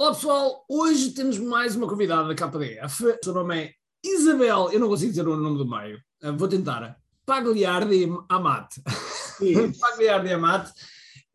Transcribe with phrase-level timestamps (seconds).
[0.00, 3.04] Olá pessoal, hoje temos mais uma convidada da KDF.
[3.04, 6.46] O seu nome é Isabel, eu não consigo dizer o nome do meio, uh, vou
[6.46, 6.96] tentar.
[7.26, 8.80] Pagliardi Amate.
[9.80, 10.72] Pagliardi Amate.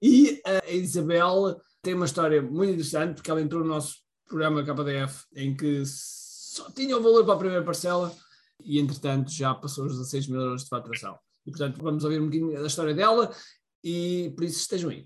[0.02, 4.64] E uh, a Isabel tem uma história muito interessante porque ela entrou no nosso programa
[4.64, 8.16] KDF em que só tinha o valor para a primeira parcela
[8.64, 11.20] e entretanto já passou os 16 mil euros de faturação.
[11.46, 13.30] E portanto vamos ouvir um bocadinho da história dela
[13.84, 15.06] e por isso estejam aí.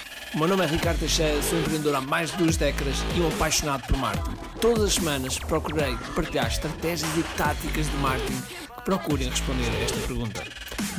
[0.33, 3.27] O meu nome é Ricardo Teixeira, sou empreendedor há mais de duas décadas e um
[3.27, 4.37] apaixonado por marketing.
[4.61, 10.07] Todas as semanas procurei partilhar estratégias e táticas de marketing que procurem responder a esta
[10.07, 10.41] pergunta.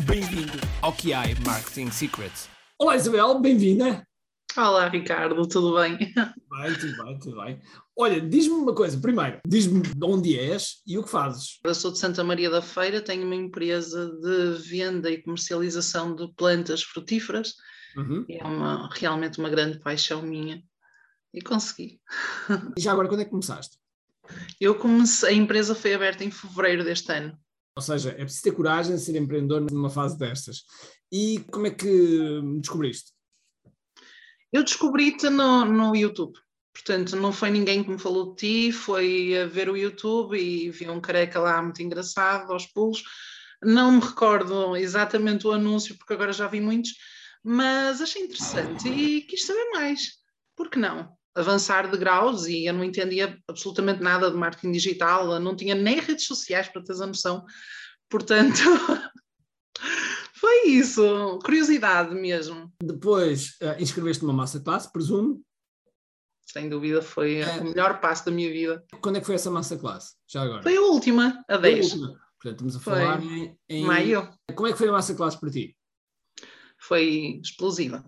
[0.04, 2.46] Bem-vindo ao QI Marketing Secrets.
[2.78, 4.06] Olá Isabel, bem-vinda.
[4.54, 5.96] Olá Ricardo, tudo bem?
[5.96, 7.60] Bem, tudo bem, tudo bem.
[7.96, 11.58] Olha, diz-me uma coisa, primeiro, diz-me de onde és e o que fazes.
[11.64, 16.30] Eu sou de Santa Maria da Feira, tenho uma empresa de venda e comercialização de
[16.34, 17.54] plantas frutíferas
[17.96, 18.24] Uhum.
[18.28, 20.62] É uma, realmente uma grande paixão minha.
[21.34, 22.00] E consegui.
[22.76, 23.78] E já agora, quando é que começaste?
[24.60, 27.38] Eu comecei, a empresa foi aberta em fevereiro deste ano.
[27.74, 30.64] Ou seja, é preciso ter coragem de ser empreendedor numa fase destas.
[31.10, 33.12] E como é que descobriste?
[34.52, 36.38] Eu descobri-te no, no YouTube.
[36.72, 40.70] Portanto, não foi ninguém que me falou de ti, foi a ver o YouTube e
[40.70, 43.02] vi um careca lá muito engraçado, aos pulos.
[43.62, 46.92] Não me recordo exatamente o anúncio, porque agora já vi muitos,
[47.42, 50.18] mas achei interessante e quis saber mais.
[50.56, 51.16] Por que não?
[51.34, 55.98] Avançar de graus e eu não entendia absolutamente nada de marketing digital, não tinha nem
[55.98, 57.44] redes sociais para teres a noção.
[58.08, 58.60] Portanto,
[60.38, 62.70] foi isso, curiosidade mesmo.
[62.82, 65.42] Depois uh, inscreveste numa masterclass, presumo?
[66.44, 67.60] Sem dúvida, foi é.
[67.60, 68.84] o melhor passo da minha vida.
[69.00, 70.16] Quando é que foi essa masterclass?
[70.28, 70.62] Já agora?
[70.62, 71.78] Foi a última, a 10.
[71.78, 72.22] A última.
[72.38, 73.84] Portanto, estamos a falar em, em.
[73.84, 74.28] Maio.
[74.54, 75.74] Como é que foi a masterclass para ti?
[76.82, 78.04] Foi explosiva.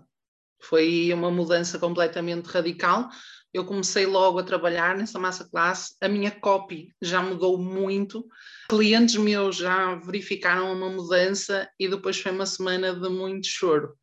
[0.61, 3.09] Foi uma mudança completamente radical.
[3.53, 8.27] Eu comecei logo a trabalhar nessa massa classe, a minha copy já mudou muito,
[8.67, 13.95] clientes meus já verificaram uma mudança e depois foi uma semana de muito choro.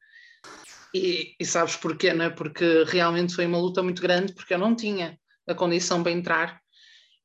[0.94, 2.30] E, e sabes porquê, não é?
[2.30, 6.62] Porque realmente foi uma luta muito grande, porque eu não tinha a condição para entrar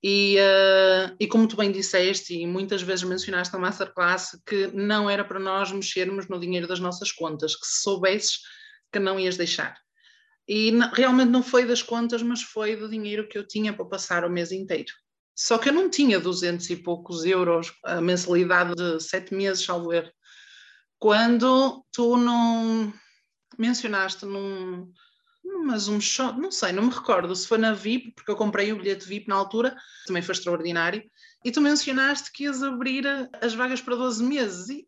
[0.04, 5.10] e, uh, e, como tu bem disseste, e muitas vezes mencionaste na Masterclass, que não
[5.10, 8.40] era para nós mexermos no dinheiro das nossas contas, que se soubesses
[8.92, 9.76] que não ias deixar.
[10.48, 14.24] E realmente não foi das contas, mas foi do dinheiro que eu tinha para passar
[14.24, 14.94] o mês inteiro.
[15.36, 19.94] Só que eu não tinha 200 e poucos euros, a mensalidade de sete meses, salvo
[19.94, 20.12] erro.
[20.98, 22.92] Quando tu não
[23.58, 24.92] mencionaste num,
[25.66, 28.72] mas um shot, não sei, não me recordo se foi na VIP, porque eu comprei
[28.72, 29.76] o bilhete VIP na altura,
[30.06, 31.04] também foi extraordinário,
[31.44, 33.06] e tu mencionaste que ias abrir
[33.42, 34.88] as vagas para 12 meses, e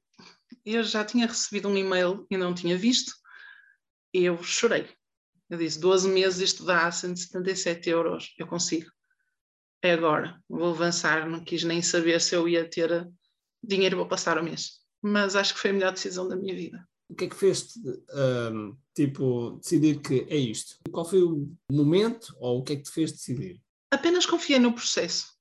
[0.65, 3.13] eu já tinha recebido um e-mail e não tinha visto,
[4.13, 4.89] e eu chorei.
[5.49, 8.89] Eu disse, 12 meses isto dá 177 euros, eu consigo.
[9.81, 13.07] É agora, vou avançar, não quis nem saber se eu ia ter
[13.63, 14.79] dinheiro para passar o mês.
[15.01, 17.73] Mas acho que foi a melhor decisão da minha vida o que é que fez
[18.53, 20.75] um, tipo, decidir que é isto?
[20.91, 23.59] Qual foi o momento ou o que é que te fez decidir?
[23.91, 25.33] Apenas confiei no processo.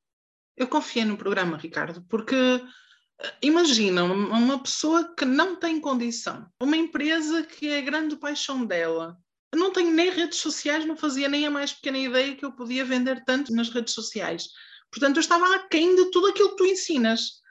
[0.56, 6.76] Eu confiei no programa, Ricardo, porque eh, imagina uma pessoa que não tem condição, uma
[6.76, 9.16] empresa que é a grande paixão dela.
[9.52, 12.52] Eu não tenho nem redes sociais, não fazia nem a mais pequena ideia que eu
[12.52, 14.48] podia vender tanto nas redes sociais.
[14.90, 17.42] Portanto, eu estava aquém de tudo aquilo que tu ensinas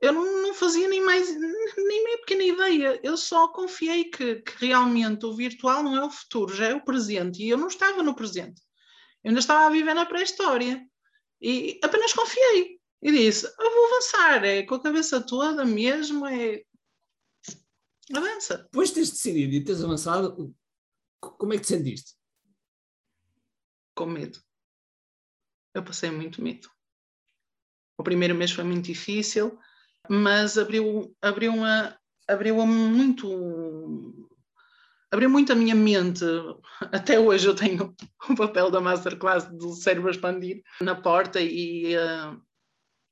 [0.00, 3.00] eu não, não, fazia nem mais, nem meia pequena ideia.
[3.02, 6.84] Eu só confiei que, que, realmente o virtual não é o futuro, já é o
[6.84, 7.42] presente.
[7.42, 8.60] E eu não estava no presente.
[9.24, 10.86] Eu ainda estava a viver na pré-história.
[11.40, 12.78] E apenas confiei.
[13.02, 16.62] E disse: Eu vou avançar, é com a cabeça toda mesmo, é.
[18.14, 18.58] Avança.
[18.58, 20.54] Depois de teres decidido e teres avançado,
[21.20, 22.14] como é que te sentiste?
[23.94, 24.38] Com medo.
[25.74, 26.70] Eu passei muito medo.
[27.98, 29.58] O primeiro mês foi muito difícil,
[30.08, 31.96] mas abriu, abriu, uma,
[32.28, 34.26] abriu muito
[35.10, 36.24] abriu muito a minha mente.
[36.92, 37.94] Até hoje eu tenho
[38.28, 42.40] o papel da Masterclass do Cérebro Expandir na porta e uh,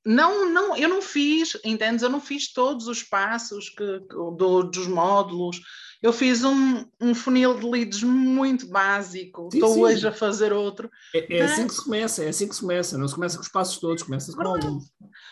[0.04, 2.02] não, não, eu não fiz, entendes?
[2.02, 4.00] Eu não fiz todos os passos que,
[4.36, 5.60] do, dos módulos,
[6.02, 9.82] Eu fiz um, um funil de leads muito básico, sim, estou sim.
[9.82, 10.90] hoje a fazer outro.
[11.14, 13.42] É, é assim que se começa, é assim que se começa, não se começa com
[13.42, 14.84] os passos todos, começa com alguns.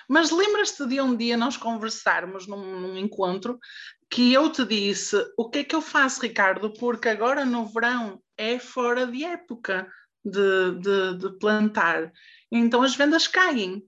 [0.08, 3.58] Mas lembras-te de um dia nós conversarmos num, num encontro
[4.10, 8.22] que eu te disse o que é que eu faço, Ricardo, porque agora no verão
[8.36, 9.88] é fora de época
[10.24, 12.12] de, de, de plantar,
[12.50, 13.82] então as vendas caem.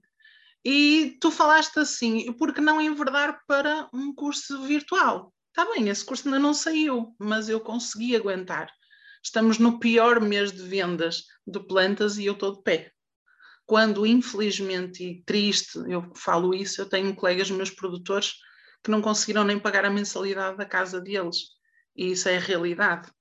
[0.63, 5.31] E tu falaste assim, por que não enverdar para um curso virtual?
[5.49, 8.71] Está bem, esse curso ainda não saiu, mas eu consegui aguentar.
[9.23, 12.91] Estamos no pior mês de vendas de plantas e eu estou de pé.
[13.65, 18.35] Quando, infelizmente e triste, eu falo isso, eu tenho colegas meus produtores
[18.83, 21.37] que não conseguiram nem pagar a mensalidade da casa deles.
[21.95, 23.11] E isso é a realidade.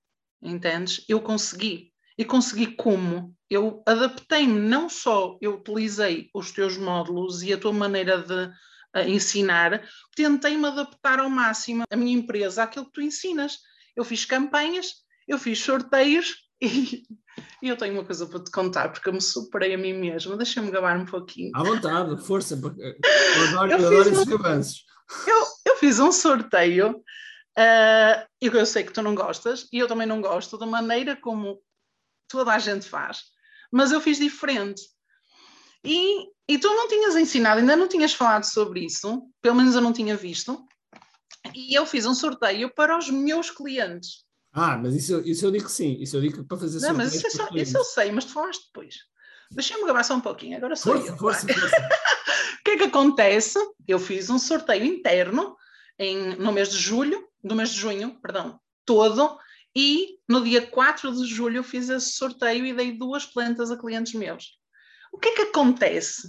[0.42, 1.02] Entendes?
[1.08, 1.92] Eu consegui.
[2.18, 3.34] E consegui como?
[3.48, 8.46] Eu adaptei-me, não só eu utilizei os teus módulos e a tua maneira de
[8.94, 13.58] uh, ensinar, tentei-me adaptar ao máximo a minha empresa àquilo que tu ensinas.
[13.96, 14.92] Eu fiz campanhas,
[15.26, 17.02] eu fiz sorteios e,
[17.62, 20.36] e eu tenho uma coisa para te contar, porque eu me superei a mim mesma.
[20.36, 21.50] Deixa-me gabar um pouquinho.
[21.54, 22.54] À vontade, força.
[22.54, 24.84] Eu adoro, eu eu adoro esses um, avanços.
[25.26, 27.02] Eu, eu fiz um sorteio
[27.58, 31.16] uh, e eu sei que tu não gostas, e eu também não gosto da maneira
[31.16, 31.60] como
[32.28, 33.22] toda a gente faz,
[33.70, 34.82] mas eu fiz diferente.
[35.84, 39.80] E, e tu não tinhas ensinado, ainda não tinhas falado sobre isso, pelo menos eu
[39.80, 40.66] não tinha visto,
[41.54, 44.23] e eu fiz um sorteio para os meus clientes.
[44.54, 47.12] Ah, mas isso, isso eu digo que sim, isso eu digo para fazer Não, mas
[47.12, 48.94] isso, é só, isso, eu sei, mas tu falaste depois.
[49.50, 51.18] Deixa-me gravar só um pouquinho, agora sou força, eu.
[51.18, 51.76] Força, força.
[52.60, 53.58] o que é que acontece?
[53.86, 55.56] Eu fiz um sorteio interno
[55.98, 59.36] em, no mês de julho, no mês de junho, perdão, todo,
[59.74, 63.76] e no dia 4 de julho eu fiz esse sorteio e dei duas plantas a
[63.76, 64.56] clientes meus.
[65.12, 66.28] O que é que acontece?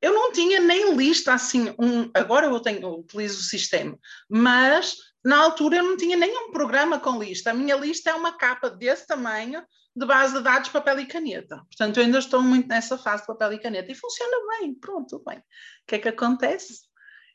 [0.00, 3.98] Eu não tinha nem lista assim, um, agora eu tenho, eu utilizo o sistema,
[4.28, 4.96] mas
[5.28, 7.50] na altura eu não tinha nenhum programa com lista.
[7.50, 9.62] A minha lista é uma capa desse tamanho
[9.94, 11.56] de base de dados, papel e caneta.
[11.56, 15.22] Portanto, eu ainda estou muito nessa fase de papel e caneta e funciona bem, pronto,
[15.26, 15.38] bem.
[15.38, 15.42] O
[15.86, 16.80] que é que acontece?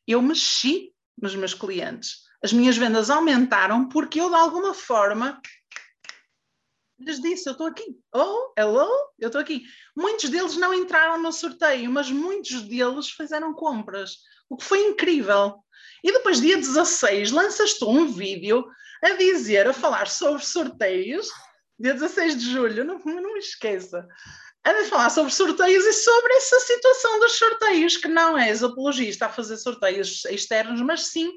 [0.08, 5.42] Eu mexi nos meus clientes as minhas vendas aumentaram porque eu, de alguma forma,
[7.00, 7.98] lhes disse: Eu estou aqui.
[8.14, 9.64] Oh, hello, eu estou aqui.
[9.96, 14.18] Muitos deles não entraram no sorteio, mas muitos deles fizeram compras,
[14.50, 15.64] o que foi incrível.
[16.04, 18.66] E depois, dia 16, lanças tu um vídeo
[19.02, 21.28] a dizer, a falar sobre sorteios,
[21.80, 24.08] dia 16 de julho, não, não me esqueça,
[24.64, 29.30] a falar sobre sorteios e sobre essa situação dos sorteios, que não és apologista a
[29.30, 31.32] fazer sorteios externos, mas sim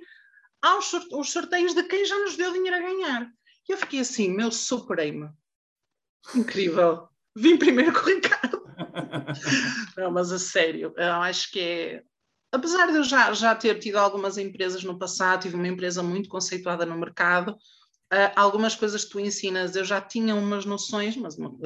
[0.63, 3.31] aos os sorteios de quem já nos deu dinheiro a ganhar.
[3.69, 5.29] E eu fiquei assim, meu, superei-me.
[6.35, 7.09] Incrível.
[7.35, 8.65] Vim primeiro com o Ricardo.
[9.97, 12.03] Não, mas a sério, eu acho que é.
[12.57, 16.29] Apesar de eu já, já ter tido algumas empresas no passado, tive uma empresa muito
[16.29, 21.37] conceituada no mercado, uh, algumas coisas que tu ensinas eu já tinha umas noções, mas.
[21.37, 21.59] Não...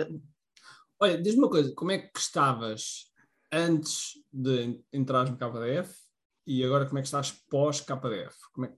[0.99, 3.11] Olha, diz-me uma coisa, como é que estavas
[3.53, 5.95] antes de entrar no KDF
[6.45, 8.37] e agora como é que estás pós-KDF?
[8.53, 8.75] Como é,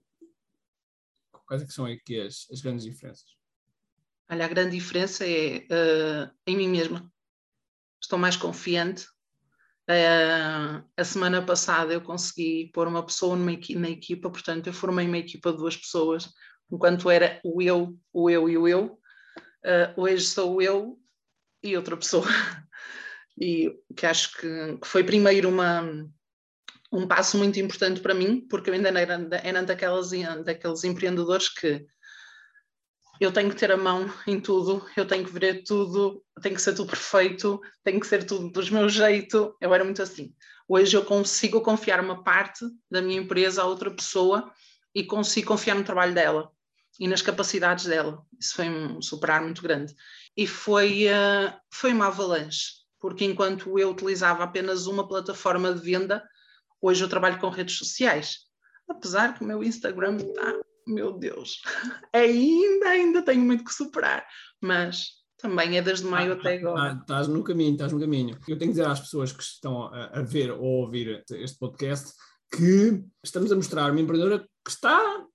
[1.47, 3.25] Quais é que são aqui as, as grandes diferenças?
[4.29, 7.11] Olha, a grande diferença é uh, em mim mesma.
[8.01, 9.07] Estou mais confiante.
[9.89, 15.05] Uh, a semana passada eu consegui pôr uma pessoa numa, na equipa, portanto, eu formei
[15.05, 16.29] uma equipa de duas pessoas,
[16.71, 18.97] enquanto era o eu, o eu e o eu.
[19.65, 20.97] Uh, hoje sou eu
[21.61, 22.25] e outra pessoa.
[23.37, 25.83] e que acho que, que foi primeiro uma,
[26.91, 30.11] um passo muito importante para mim, porque eu ainda era, era daquelas,
[30.45, 31.85] daqueles empreendedores que
[33.25, 36.61] eu tenho que ter a mão em tudo, eu tenho que ver tudo, tem que
[36.61, 39.55] ser tudo perfeito, tem que ser tudo do meu jeito.
[39.59, 40.33] Eu era muito assim.
[40.67, 44.51] Hoje eu consigo confiar uma parte da minha empresa a outra pessoa
[44.95, 46.51] e consigo confiar no trabalho dela
[46.99, 48.23] e nas capacidades dela.
[48.39, 49.93] Isso foi um superar muito grande.
[50.35, 56.23] E foi, uh, foi uma avalanche, porque enquanto eu utilizava apenas uma plataforma de venda,
[56.85, 58.39] Hoje eu trabalho com redes sociais,
[58.89, 60.53] apesar que o meu Instagram está,
[60.87, 61.61] meu Deus,
[62.13, 64.25] ainda, ainda tenho muito que superar,
[64.61, 66.81] mas também é desde maio ah, até agora.
[66.81, 68.37] Ah, estás no caminho, estás no caminho.
[68.47, 71.59] Eu tenho que dizer às pessoas que estão a, a ver ou a ouvir este
[71.59, 72.13] podcast
[72.55, 75.25] que estamos a mostrar uma empreendedora que está,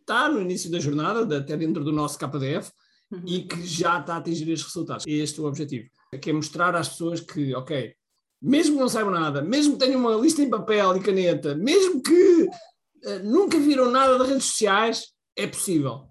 [0.00, 2.70] está no início da jornada, até dentro do nosso KDF,
[3.10, 3.22] uhum.
[3.24, 5.04] e que já está a atingir estes resultados.
[5.06, 5.88] Este é o objetivo.
[6.20, 7.94] Que é mostrar às pessoas que, ok,
[8.40, 12.02] mesmo que não saibam nada, mesmo que tenham uma lista em papel e caneta, mesmo
[12.02, 12.48] que
[13.22, 16.08] nunca viram nada de redes sociais, é possível.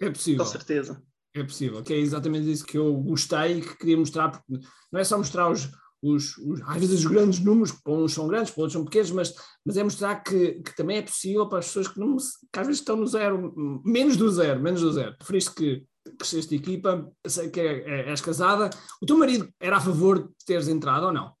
[0.00, 0.44] É possível.
[0.44, 1.02] Com certeza.
[1.34, 4.98] É possível, que é exatamente isso que eu gostei e que queria mostrar, porque não
[4.98, 5.68] é só mostrar os,
[6.02, 9.10] os, os, às vezes os grandes números, para uns são grandes, para outros são pequenos,
[9.10, 9.34] mas,
[9.64, 12.66] mas é mostrar que, que também é possível para as pessoas que, não, que às
[12.66, 13.52] vezes estão no zero,
[13.84, 15.16] menos do zero, menos do zero.
[15.16, 15.84] Preferiste que
[16.18, 18.70] cresceste equipa, sei que é, é, és casada.
[19.02, 21.32] O teu marido era a favor de teres entrado ou não?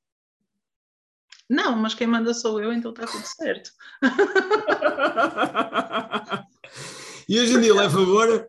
[1.48, 3.70] Não, mas quem manda sou eu, então está tudo certo.
[7.28, 8.46] e hoje em dia ele é a favor?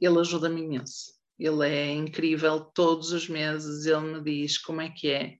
[0.00, 1.12] Ele ajuda-me imenso.
[1.38, 5.36] Ele é incrível, todos os meses ele me diz como é que é,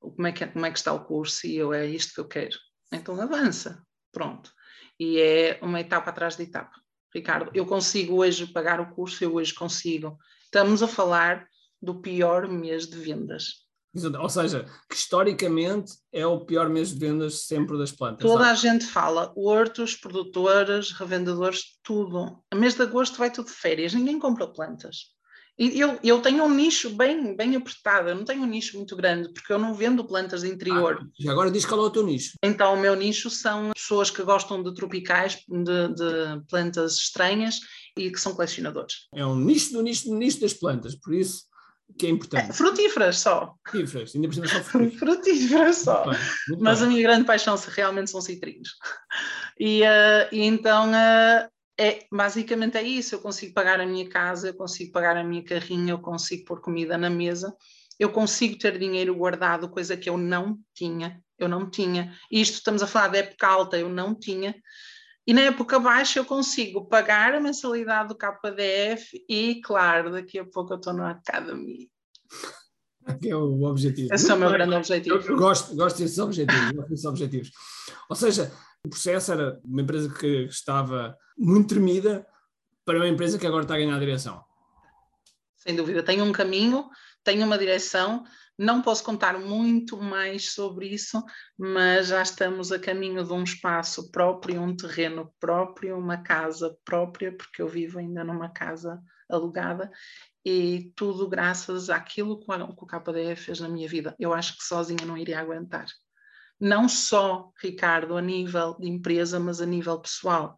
[0.00, 2.20] como é que, é, como é que está o curso e eu é isto que
[2.20, 2.56] eu quero.
[2.90, 4.50] Então avança, pronto.
[4.98, 6.72] E é uma etapa atrás de etapa.
[7.14, 10.18] Ricardo, eu consigo hoje pagar o curso, eu hoje consigo.
[10.44, 11.46] Estamos a falar
[11.82, 13.65] do pior mês de vendas.
[14.20, 18.26] Ou seja, que historicamente é o pior mês de vendas sempre das plantas.
[18.26, 18.50] Toda sabe?
[18.50, 22.42] a gente fala, hortos, produtoras, revendedores, tudo.
[22.50, 25.16] A mês de agosto vai tudo de férias, ninguém compra plantas.
[25.58, 28.94] E eu, eu tenho um nicho bem, bem apertado, eu não tenho um nicho muito
[28.94, 30.98] grande, porque eu não vendo plantas de interior.
[31.00, 32.32] Ah, e agora diz qual é o teu nicho.
[32.42, 37.60] Então, o meu nicho são pessoas que gostam de tropicais, de, de plantas estranhas
[37.96, 39.08] e que são colecionadores.
[39.14, 41.44] É um nicho do nicho do nicho das plantas, por isso
[41.98, 42.50] que é importante.
[42.50, 43.54] É, frutíferas só.
[43.66, 44.98] Frutíferas, ainda por cima só frutíferas.
[44.98, 46.04] frutíferas só.
[46.04, 46.86] Muito bem, muito Mas bem.
[46.86, 48.70] a minha grande paixão realmente são citrinos.
[49.58, 53.14] E, uh, e então uh, é, basicamente é isso.
[53.14, 56.60] Eu consigo pagar a minha casa, eu consigo pagar a minha carrinha, eu consigo pôr
[56.60, 57.54] comida na mesa,
[57.98, 61.20] eu consigo ter dinheiro guardado, coisa que eu não tinha.
[61.38, 62.14] Eu não tinha.
[62.30, 64.54] Isto estamos a falar da época alta, eu não tinha.
[65.26, 70.44] E na época baixa eu consigo pagar a mensalidade do KDF e, claro, daqui a
[70.44, 71.88] pouco eu estou na academia.
[73.20, 74.12] Que é o objetivo.
[74.12, 75.16] Esse é o meu grande objetivo.
[75.16, 77.50] Eu, eu gosto, gosto desses objetivos, gosto desses objetivos.
[78.08, 78.52] Ou seja,
[78.84, 82.26] o processo era uma empresa que estava muito tremida
[82.84, 84.44] para uma empresa que agora está a ganhar a direção.
[85.56, 86.88] Sem dúvida, tem um caminho,
[87.24, 88.24] tem uma direção.
[88.58, 91.22] Não posso contar muito mais sobre isso,
[91.58, 97.36] mas já estamos a caminho de um espaço próprio, um terreno próprio, uma casa própria,
[97.36, 99.90] porque eu vivo ainda numa casa alugada
[100.44, 104.14] e tudo graças àquilo que o KDF fez na minha vida.
[104.18, 105.86] Eu acho que sozinha não iria aguentar
[106.60, 110.56] não só, Ricardo, a nível de empresa, mas a nível pessoal.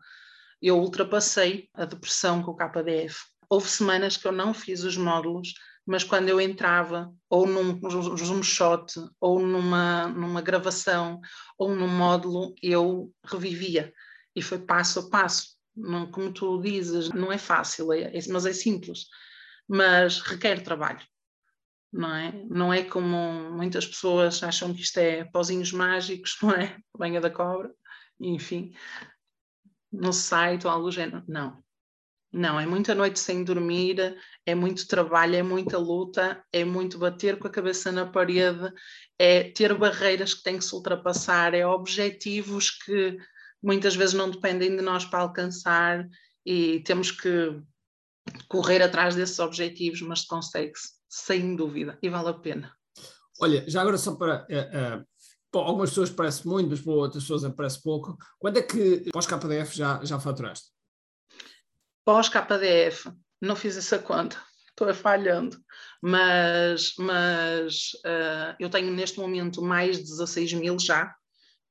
[0.61, 3.17] Eu ultrapassei a depressão com o KDF.
[3.49, 5.55] Houve semanas que eu não fiz os módulos,
[5.89, 11.19] mas quando eu entrava, ou num zoom shot, ou numa, numa gravação,
[11.57, 13.91] ou num módulo, eu revivia.
[14.37, 15.57] E foi passo a passo.
[15.75, 19.07] Não, como tu dizes, não é fácil, é, é, mas é simples.
[19.67, 21.01] Mas requer trabalho
[21.91, 22.33] não é?
[22.51, 26.77] Não é como muitas pessoas acham que isto é pozinhos mágicos, não é?
[26.95, 27.73] Banha da cobra,
[28.21, 28.75] enfim,
[29.91, 31.25] no site ou algo do género.
[31.27, 31.63] Não.
[32.31, 37.39] Não, é muita noite sem dormir, é muito trabalho, é muita luta, é muito bater
[37.39, 38.71] com a cabeça na parede,
[39.19, 43.17] é ter barreiras que tem que se ultrapassar, é objetivos que
[43.63, 46.07] muitas vezes não dependem de nós para alcançar
[46.45, 47.61] e temos que
[48.47, 52.73] correr atrás desses objetivos, mas consegue-se sem dúvida, e vale a pena.
[53.41, 54.47] Olha, já agora só para.
[54.51, 58.17] Uh, uh, algumas pessoas parece muito, mas para outras pessoas parece pouco.
[58.39, 60.69] Quando é que pós-KDF já, já faturaste?
[62.09, 64.39] Pós-KDF, não fiz essa conta,
[64.71, 65.59] estou falhando,
[66.01, 71.15] mas, mas uh, eu tenho neste momento mais de 16 mil já,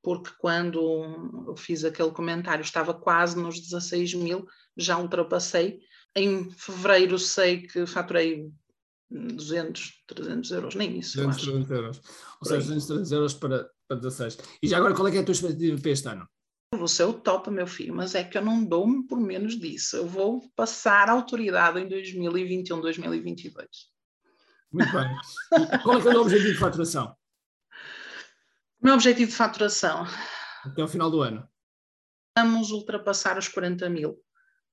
[0.00, 0.78] porque quando
[1.48, 5.80] eu fiz aquele comentário estava quase nos 16 mil, já ultrapassei.
[6.14, 8.48] Em fevereiro sei que faturei
[9.10, 11.16] 200, 300 euros, nem isso.
[11.16, 12.00] 200, 300 euros.
[12.40, 14.38] Ou seja, 200, 300 euros para, para 16.
[14.62, 16.28] E já agora, qual é, é a tua expectativa para este ano?
[16.74, 19.96] Vou ser o top, meu filho, mas é que eu não dou-me por menos disso.
[19.96, 23.66] Eu vou passar a autoridade em 2021, 2022.
[24.70, 25.16] Muito bem.
[25.52, 27.16] E qual é, é o objetivo de faturação?
[28.80, 30.06] O meu objetivo de faturação.
[30.62, 31.48] Até o final do ano.
[32.36, 34.22] Vamos ultrapassar os 40 mil,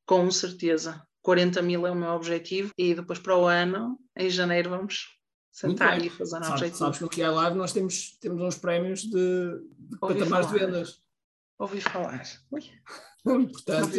[0.05, 1.01] com certeza.
[1.21, 5.17] 40 mil é o meu objetivo e depois para o ano, em janeiro, vamos
[5.49, 6.77] sentar e fazer um objetivo.
[6.77, 11.04] Sabes que no QI Live nós temos, temos uns prémios de, de patamares de vendas.
[11.57, 12.23] Ouvi falar.
[12.51, 12.61] Ui.
[13.23, 13.95] Portanto,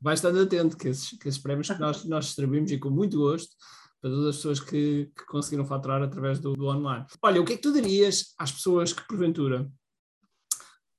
[0.00, 3.16] vai estando atento que esses, que esses prémios que nós, nós distribuímos e com muito
[3.18, 3.54] gosto
[4.00, 7.06] para todas as pessoas que, que conseguiram faturar através do, do, online.
[7.22, 9.70] Olha, o que é que tu dirias às pessoas que porventura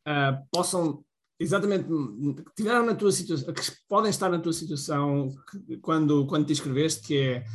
[0.07, 1.03] uh, possam
[1.39, 5.29] exatamente, que tiveram na tua situação, que podem estar na tua situação
[5.81, 7.45] quando, quando te inscreveste, que é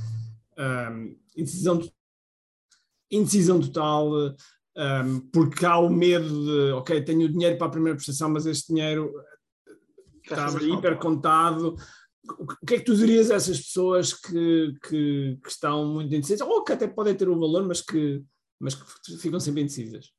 [0.90, 1.80] um, indecisão,
[3.10, 4.10] indecisão total,
[4.76, 8.72] um, porque há o medo de, ok, tenho dinheiro para a primeira prestação, mas este
[8.72, 9.12] dinheiro
[10.22, 11.76] estava hiper contado.
[12.38, 16.46] O que é que tu dirias a essas pessoas que, que, que estão muito indecisas,
[16.46, 18.24] ou que até podem ter o valor, mas que
[18.58, 20.10] mas que ficam sempre indecisas?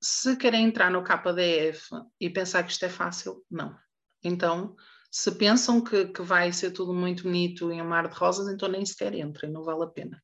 [0.00, 1.88] Se querem entrar no KDF
[2.20, 3.74] e pensar que isto é fácil, não.
[4.22, 4.76] Então,
[5.10, 8.68] se pensam que, que vai ser tudo muito bonito em um mar de rosas, então
[8.68, 10.22] nem sequer entrem, não vale a pena.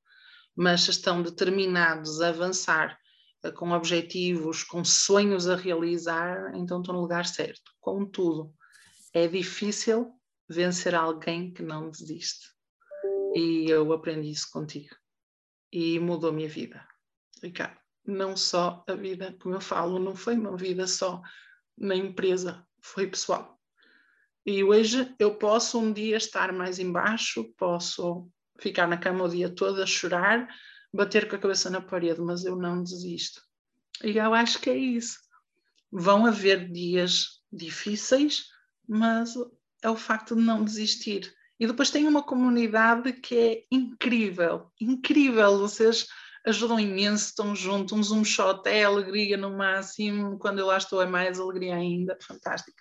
[0.57, 2.99] Mas estão determinados a avançar
[3.43, 7.73] eh, com objetivos, com sonhos a realizar, então estão no lugar certo.
[7.81, 8.55] Contudo,
[9.13, 10.13] é difícil
[10.49, 12.49] vencer alguém que não desiste.
[13.35, 14.95] E eu aprendi isso contigo.
[15.73, 16.87] E mudou a minha vida.
[17.43, 21.21] Ricardo, não só a vida, como eu falo, não foi uma vida só
[21.77, 23.59] na empresa, foi pessoal.
[24.47, 29.49] E hoje eu posso um dia estar mais embaixo, posso ficar na cama o dia
[29.49, 30.49] todo a chorar,
[30.93, 33.43] bater com a cabeça na parede, mas eu não desisto.
[34.03, 35.19] E eu acho que é isso.
[35.91, 38.47] Vão haver dias difíceis,
[38.89, 39.35] mas
[39.83, 41.33] é o facto de não desistir.
[41.59, 45.59] E depois tem uma comunidade que é incrível, incrível.
[45.59, 46.07] Vocês
[46.47, 51.01] ajudam imenso, estão juntos, um zoom shot é alegria no máximo, quando eu lá estou
[51.01, 52.77] é mais alegria ainda, fantástico.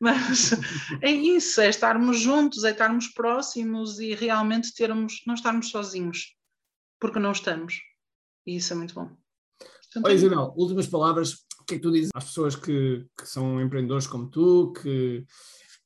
[0.00, 0.52] Mas
[1.00, 6.34] é isso, é estarmos juntos, é estarmos próximos e realmente termos, não estarmos sozinhos,
[6.98, 7.80] porque não estamos.
[8.46, 9.08] E isso é muito bom.
[9.58, 11.44] Portanto, Oi, é Isabel, últimas palavras.
[11.60, 15.24] O que é que tu dizes às pessoas que, que são empreendedores como tu, que,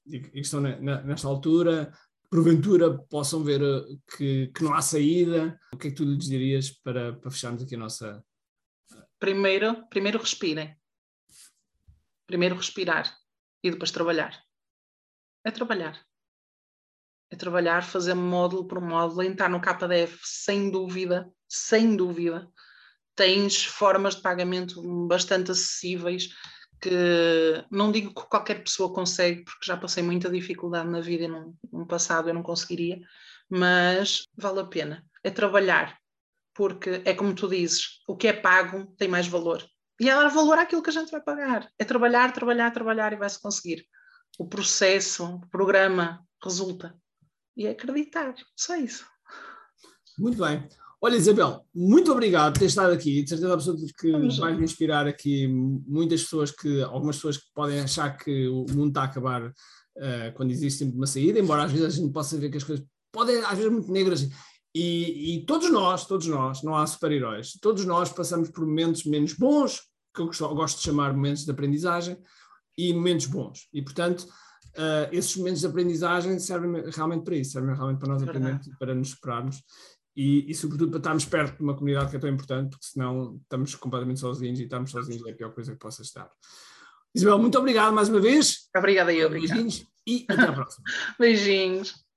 [0.08, 1.92] que estão na, nesta altura,
[2.30, 6.28] porventura possam ver eh, que, que, não há saída, o que é que tu lhes
[6.28, 8.24] dirias para, para fecharmos aqui a nossa.
[9.18, 10.76] Primeiro, primeiro respirem.
[12.26, 13.16] Primeiro respirar
[13.62, 14.42] e depois trabalhar.
[15.44, 16.04] É trabalhar.
[17.30, 22.50] É trabalhar, fazer módulo por módulo, entrar no KDF sem dúvida, sem dúvida.
[23.14, 26.28] Tens formas de pagamento bastante acessíveis
[26.80, 31.28] que não digo que qualquer pessoa consegue, porque já passei muita dificuldade na vida e
[31.28, 33.00] no, passado eu não conseguiria,
[33.48, 35.04] mas vale a pena.
[35.22, 35.98] É trabalhar,
[36.54, 39.64] porque é como tu dizes, o que é pago tem mais valor.
[40.00, 41.68] E é dar valor àquilo que a gente vai pagar.
[41.78, 43.84] É trabalhar, trabalhar, trabalhar e vai-se conseguir.
[44.38, 46.96] O processo, o programa resulta.
[47.56, 49.04] E é acreditar, só isso.
[50.16, 50.68] Muito bem.
[51.00, 53.22] Olha, Isabel, muito obrigado por ter estado aqui.
[53.22, 58.16] De certeza absoluta que vais inspirar aqui muitas pessoas que, algumas pessoas que podem achar
[58.16, 61.86] que o mundo está a acabar uh, quando existe sempre uma saída, embora às vezes
[61.86, 64.28] a gente possa ver que as coisas podem, às vezes, muito negras.
[64.74, 69.34] E, e todos nós, todos nós, não há super-heróis, todos nós passamos por momentos menos
[69.34, 69.82] bons,
[70.14, 72.18] que eu gosto, de chamar momentos de aprendizagem,
[72.76, 73.68] e momentos bons.
[73.72, 78.22] E, portanto, uh, esses momentos de aprendizagem servem realmente para isso, servem realmente para nós
[78.22, 79.62] aprendermos, para nos superarmos
[80.20, 83.38] e, e, sobretudo para estarmos perto de uma comunidade que é tão importante, porque senão
[83.40, 86.28] estamos completamente sozinhos e estamos sozinhos é a pior coisa que possa estar.
[87.14, 88.68] Isabel, muito obrigado mais uma vez.
[88.76, 90.84] Obrigada eu, Beijinhos e até à próxima.
[91.20, 92.07] Beijinhos.